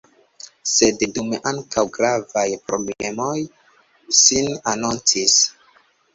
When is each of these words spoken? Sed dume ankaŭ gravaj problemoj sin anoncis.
Sed 0.69 1.03
dume 1.17 1.39
ankaŭ 1.51 1.83
gravaj 1.97 2.47
problemoj 2.71 3.37
sin 4.23 4.51
anoncis. 4.75 5.39